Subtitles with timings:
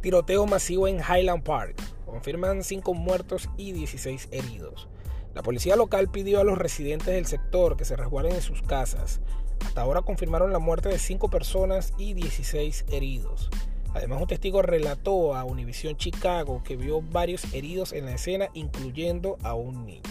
[0.00, 1.76] Tiroteo masivo en Highland Park.
[2.06, 4.88] Confirman 5 muertos y 16 heridos.
[5.34, 9.20] La policía local pidió a los residentes del sector que se resguarden en sus casas.
[9.64, 13.50] Hasta ahora confirmaron la muerte de 5 personas y 16 heridos.
[13.92, 19.36] Además, un testigo relató a Univision Chicago que vio varios heridos en la escena, incluyendo
[19.42, 20.09] a un niño.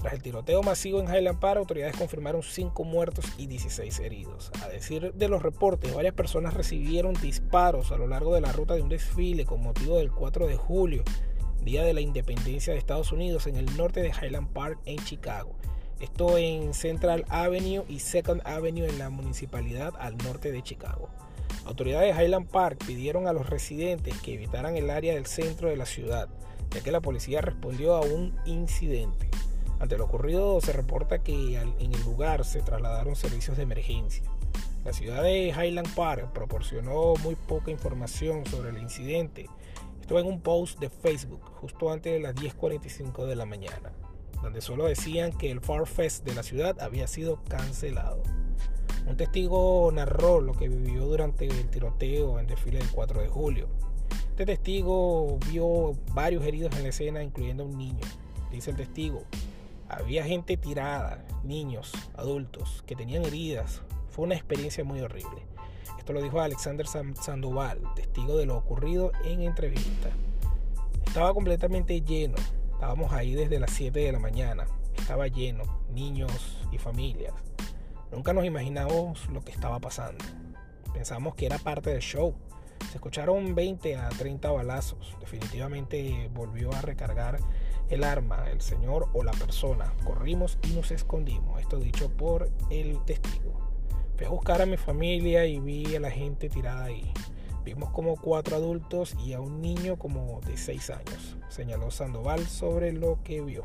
[0.00, 4.52] Tras el tiroteo masivo en Highland Park, autoridades confirmaron 5 muertos y 16 heridos.
[4.62, 8.74] A decir de los reportes, varias personas recibieron disparos a lo largo de la ruta
[8.74, 11.02] de un desfile con motivo del 4 de julio,
[11.64, 15.56] Día de la Independencia de Estados Unidos, en el norte de Highland Park, en Chicago.
[15.98, 21.08] Esto en Central Avenue y Second Avenue en la municipalidad al norte de Chicago.
[21.64, 25.76] Autoridades de Highland Park pidieron a los residentes que evitaran el área del centro de
[25.76, 26.28] la ciudad,
[26.70, 29.28] ya que la policía respondió a un incidente.
[29.80, 34.24] Ante lo ocurrido se reporta que en el lugar se trasladaron servicios de emergencia.
[34.84, 39.46] La ciudad de Highland Park proporcionó muy poca información sobre el incidente.
[40.00, 43.92] Esto en un post de Facebook justo antes de las 10.45 de la mañana,
[44.42, 48.22] donde solo decían que el Far Fest de la ciudad había sido cancelado.
[49.06, 53.68] Un testigo narró lo que vivió durante el tiroteo en desfile del 4 de julio.
[54.30, 58.04] Este testigo vio varios heridos en la escena, incluyendo un niño.
[58.50, 59.24] Dice el testigo,
[59.88, 63.82] había gente tirada, niños, adultos, que tenían heridas.
[64.10, 65.46] Fue una experiencia muy horrible.
[65.98, 70.10] Esto lo dijo Alexander Sandoval, testigo de lo ocurrido en entrevista.
[71.06, 72.36] Estaba completamente lleno.
[72.72, 74.66] Estábamos ahí desde las 7 de la mañana.
[74.96, 77.34] Estaba lleno, niños y familias.
[78.12, 80.24] Nunca nos imaginamos lo que estaba pasando.
[80.92, 82.34] Pensamos que era parte del show.
[82.98, 85.16] Escucharon 20 a 30 balazos.
[85.20, 87.38] Definitivamente volvió a recargar
[87.90, 89.94] el arma, el señor o la persona.
[90.04, 91.60] Corrimos y nos escondimos.
[91.60, 93.70] Esto dicho por el testigo.
[94.16, 97.12] Fui a buscar a mi familia y vi a la gente tirada ahí.
[97.64, 102.92] Vimos como cuatro adultos y a un niño como de seis años, señaló Sandoval sobre
[102.92, 103.62] lo que vio.